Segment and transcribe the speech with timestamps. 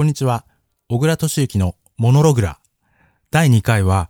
[0.00, 0.46] こんにちは。
[0.88, 2.58] 小倉敏之のモノログラ。
[3.30, 4.08] 第2回は、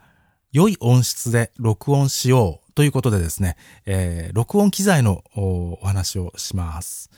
[0.53, 7.11] 良い音質で録音しようということでですね、えー、録音機材のお話をします。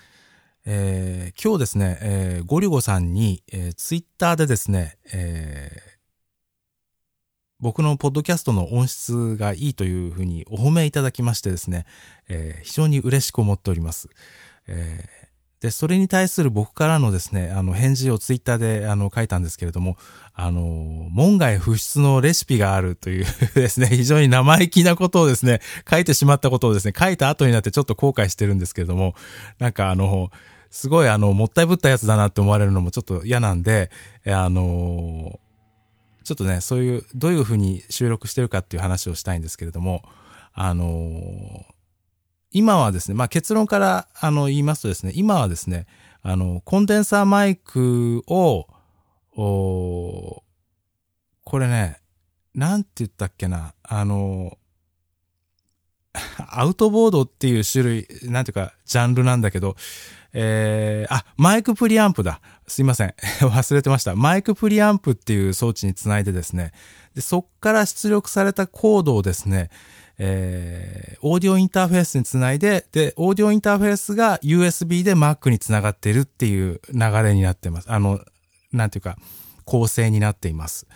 [0.64, 5.90] えー、今日ですね、えー、ゴリゴさんに、えー、ツイッターでですね、えー、
[7.60, 11.84] 僕のポッドキャストの音質がいいというふうにお褒めいただきましてですね、
[12.30, 14.08] えー、非常に嬉しく思っております。
[14.66, 15.21] えー
[15.62, 19.96] で、それに対する僕からのですね、あの、返事をツイッターで、あの、書いたんですけれども、
[20.34, 20.60] あの、
[21.10, 29.14] 門外不出のレシピがあるという ですね、非常に生意気なことをですね、書いてしまったことをですね、書いた後になってちょっと後悔してるんですけれども、
[29.60, 30.32] なんかあの、
[30.72, 33.92] すごいあの、もったいぶったやつだなって思われるのもちょっと嫌なんで、
[34.26, 35.38] あの、
[36.24, 40.02] ちょっとね、そういう、どういうふうに収録してるかっていう話をしたいんですけれども、
[40.54, 41.64] あの、
[42.52, 45.86] 今はですね、まあ結論からあの言いますとですね、今はですね、
[46.22, 48.66] あの、コンデンサーマイクを、
[49.34, 50.42] お
[51.44, 51.98] これね、
[52.54, 54.58] なんて言ったっけな、あの、
[56.48, 59.76] アウトボードっていう種類、なんていうか、ジャンルなんだけど、
[60.34, 62.40] えー、あ、マイクプリアンプだ。
[62.66, 63.14] すいません。
[63.40, 64.14] 忘れてました。
[64.14, 66.72] マイクプリアンプっていう装置につないでですね、
[67.14, 69.70] でそっから出力されたコードをですね、
[70.18, 77.90] えー、オーディオインターフェースにつないで、で、オーディオインターフェースが USB で Mac につながっているっていう流れになってます。
[77.90, 78.20] あの、
[78.72, 79.16] なんていうか、
[79.64, 80.86] 構成になっています。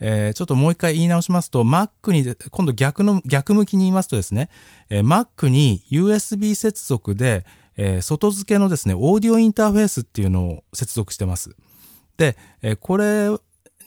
[0.00, 4.48] えー、ちょっともう一回言い直しますと、Mac に、今度逆の、逆向きに言いますとですね、
[4.90, 7.44] えー、Mac に USB 接続で、
[7.76, 11.56] えー、外付けのですね、オーディオインターフェースっていうのを接続してます。
[12.16, 13.28] で、えー、これ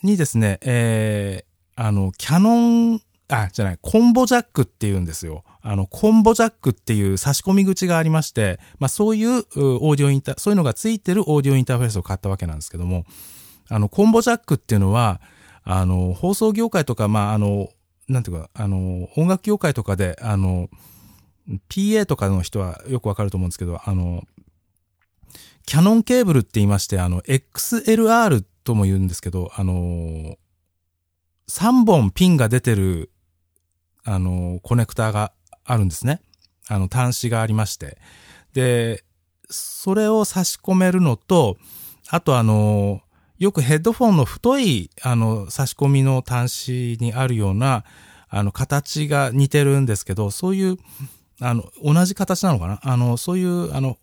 [0.02, 5.42] にですね、えー、あの、キャノンあ、じゃない、コンボジャックって言うんですよ。
[5.62, 13.06] あの、コンボジャックっていう差し込み口がありまして、まあそういうオーディオインター、そういうのがついてるオーディオインターフェースを買ったわけなんですけども、
[13.70, 15.22] あの、コンボジャックっていうのは、
[15.64, 17.70] あの、放送業界とか、まああの、
[18.08, 20.68] なんていうか、あの、音楽業界とかで、あの、
[21.70, 24.24] PA とかの人はよくわかると思うんですけど、あの、
[25.64, 30.36] キャノンケーブルって言いまして、あの、XLR とも言うんですけど、あの、
[31.48, 33.11] 3本ピンが出てる
[34.04, 35.32] あの、コネクターが
[35.64, 36.20] あるんですね。
[36.68, 37.98] あの、端子がありまして。
[38.52, 39.04] で、
[39.48, 41.56] それを差し込めるのと、
[42.08, 43.00] あとあの、
[43.38, 47.84] よくヘッドフォンの太い、あの、差し込みの端子にあるような、
[48.28, 50.78] あの、形が似てるんですけど、そういう、
[51.40, 52.80] あの、同じ形なのかな？
[52.82, 53.98] あの、そういう、あの、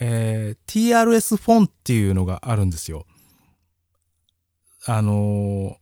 [0.00, 3.04] えー、TRS フォンっていうのがあるんですよ。
[4.84, 5.76] あの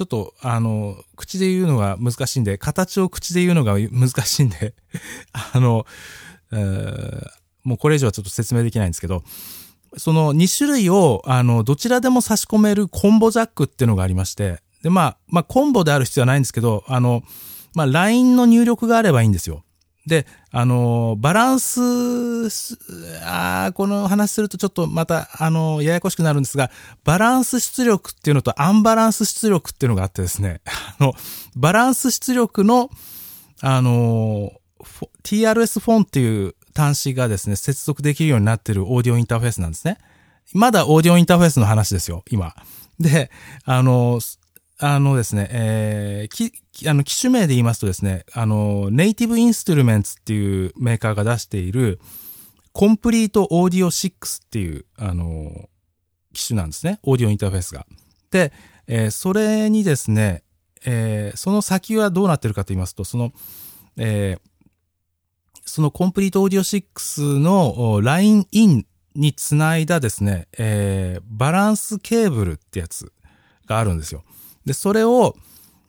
[0.00, 4.72] ちょっと、あの、口で言うのが難しいんで、形を口で言うのが難しいんで
[5.52, 5.84] あの、
[7.64, 9.22] もうこれ以上はちょっと説明できないんですけど、
[9.98, 17.22] その2種類を、あの、どちらでも差し込めるコンボジャックっていうのがありまして、で、まあ、まあ、コンボである必要はないんですけど、あの、
[17.74, 19.64] まあ、LINE の入力があればいいんですよ。
[20.06, 21.70] で、あの、バランス、
[23.24, 26.70] あこの話するとちょっとまた、あの、ややこしくなるんですが、
[27.04, 30.60] バランス出力っていうのとアンバランス出力っていうのがあってですね、
[30.98, 31.14] あの、
[31.54, 32.90] バランス出力の、
[33.60, 34.52] あの、
[35.22, 39.98] TRS フォンっていう端子がですね、接続できるようになってるオーディオインターフェースなんですね。
[40.54, 42.54] まだオーディオインターフェースの話ですよ、今。
[42.98, 43.30] で、
[43.64, 44.20] あの、
[44.82, 52.00] あのですね、えー、き、あの、機種名で言いますとですね、あの、ネイティブインストゥルメンツっていうメーカーが出している、
[52.72, 55.68] コンプリートオーディオ6っていう、あの、
[56.32, 56.98] 機種なんですね。
[57.02, 57.84] オーディオインターフェースが。
[58.30, 58.52] で、
[58.86, 60.44] えー、それにですね、
[60.86, 63.32] えー、その先はどうなってるかと言いますと、その、
[63.98, 73.12] えー、そのコンプリートオーディオ6のラインインにつないだですね、えー、バランスケーブルってやつ
[73.66, 74.24] があるんですよ。
[74.64, 75.36] で、それを、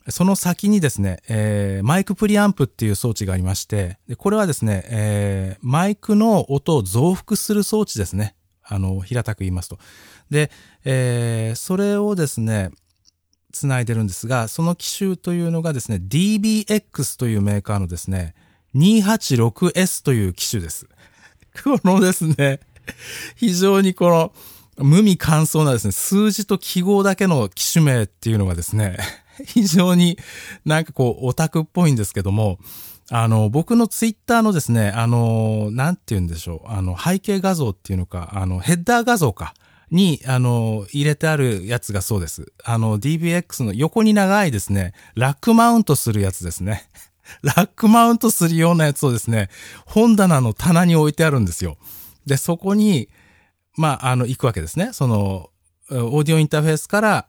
[0.08, 8.34] その先にですね、えー、マイクプリアンプっていう装置がありまして、でこれはですね、えー、マイクの音を増幅する装置ですね。
[8.64, 9.78] あの、平たく言いますと。
[10.30, 10.50] で、
[10.84, 12.70] えー、それをですね、
[13.52, 18.34] つないでるんですが、その機種というのがですね、DBX というメーカーのですね、
[18.74, 20.86] 286S という機種です。
[21.62, 22.60] このですね、
[23.36, 24.32] 非常にこの、
[24.78, 28.98] 無味乾燥なですね、数字と記号だけの機種名っていうのがですね、
[29.44, 30.18] 非常に
[30.64, 32.58] なんかこうオタクっぽいんですけども、
[33.10, 39.54] あの、僕のツイッターのですね、あの、なんて言うんでしょう、あの、背景画像っていうのか、あの、ヘッダー画像か。
[39.92, 42.50] に、あの、入れてあるやつがそうです。
[42.64, 46.88] あの、DBX の横に長いですね、ラックマウントするやつですね。
[47.42, 49.50] ラックマウントするようなやつをですね、
[49.84, 51.76] 本棚の棚に置いてあるんですよ。
[52.24, 53.10] で、そこに、
[53.76, 54.92] まあ、あの、行くわけですね。
[54.92, 55.50] その、
[55.90, 57.26] オーディオインターフェースから、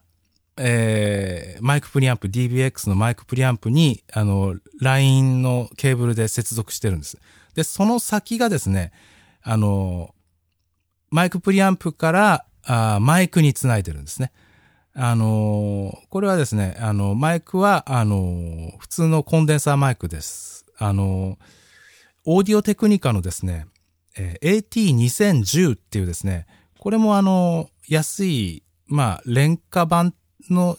[0.58, 7.18] えーマイクプリアンプ、DBX のマイクプリアンプに、あの、LINE のケーブルで接続してるんです。
[7.56, 8.92] で、その先がですね、
[9.42, 10.14] あの、
[11.10, 14.32] マイクプリアンプからあマイクにつないでるんですね。
[14.96, 20.66] あのこれはですね、あの、マイクは、あの普通のコンデンサーマイクです。
[20.78, 21.38] あの
[22.26, 23.68] オーディオテクニカのですね、
[24.18, 26.46] えー AT2010 っていうですね、
[26.80, 30.14] これもあの安い、まあ、廉価版
[30.50, 30.78] の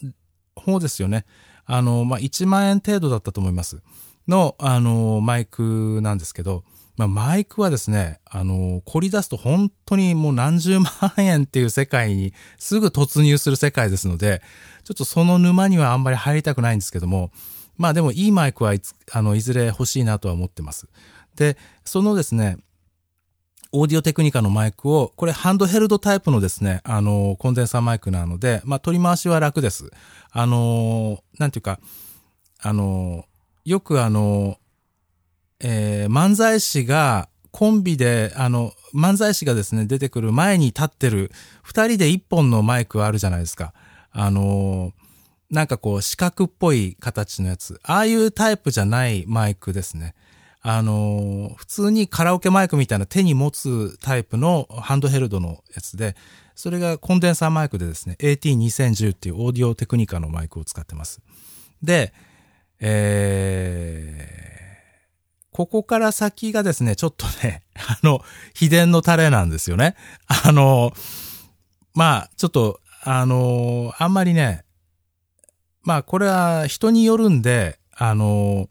[0.55, 1.25] 方ですよね。
[1.67, 3.83] あのまあ、1万円程度だったと思います。
[4.29, 6.65] の、あのマイクなんですけど、
[6.97, 14.43] まあ、マイクはですね、あの凝り出すと本当にもう何十万円っていう世界にすぐ突入する世界ですので、
[14.85, 17.33] ちょっとその沼にはあんまり入りたくないんですけども、
[17.77, 20.87] まあでもいいマイクはいつ、あの、いずれ欲しいなとは思ってます。
[21.35, 22.59] で、そのですね、
[23.77, 29.91] オーディオテクニカのマイクを、これハンドヘルドタイプのですね、あの、コンデンサーマイクなので、まあ取り回しは楽です。
[30.31, 31.81] あの、なんていうか、
[32.61, 33.25] あの、
[33.65, 34.59] よくあの、
[35.59, 41.33] えー漫才師がコンビで、あの、漫才師がですね、出てくる前に立ってる、
[41.65, 43.75] 二人で一本のマイクあるじゃないですか。
[44.13, 44.93] あの、
[45.51, 47.81] なんかこう、四角っぽい形のやつ。
[47.83, 50.15] ああいうタイプじゃないマイクですね。
[50.67, 56.17] あの、普通にカラオケマイクみたいな手に持つタイプのハンドヘルドのやつで、
[56.55, 61.21] それがコンデンサーマイクでですね、AT2010 っていうオーディオテクニカのマイクを使ってます。
[61.83, 62.15] で、
[62.81, 64.45] えー
[65.55, 68.25] ここから先がですね、ちょっとね、 あの、
[68.55, 69.95] 秘伝のタレなんですよね。
[70.27, 70.93] あの、
[71.95, 74.65] まあ、ちょっと、あの、あんまりね、
[75.85, 78.69] まあ、これは人によるんで、あの、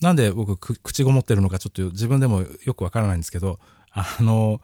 [0.00, 3.58] なんで僕口ごもってるのかちょっと自分でもよくわからないんですけど、
[3.92, 4.60] あの、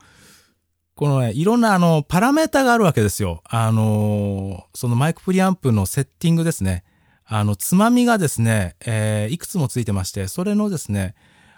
[0.95, 3.43] このね、いろんなあの、パラメータがあるわけですよ。
[3.45, 6.85] あの、そのマイクプリアンプのセッティングですね。
[7.25, 11.15] あの、つまみがですね、えーいくつもついてまして、それのですね、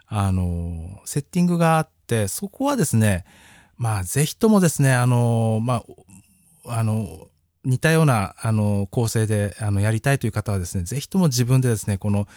[0.07, 3.25] あの、セッティングがあって、そこはですね、
[3.77, 5.83] まあ、ぜひともですね、あの、ま
[6.67, 7.27] あ、あの、
[7.65, 12.29] 似たような、あの、構成で、あの、やりたいという方はですね、ぜひとも自分でですね、この、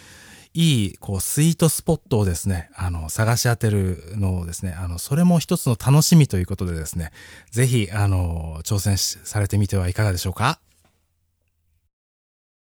[0.54, 7.12] いい、こう、スイートスポットをですね、あの、探し当てるのをですね、あの、それも一つの楽しみということでですね、
[7.50, 10.58] ぜひ、あの、挑戦されてみてはいかがでしょうか？